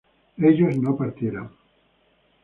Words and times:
ellos 0.39 0.75
no 0.77 0.97
partieran 0.97 1.51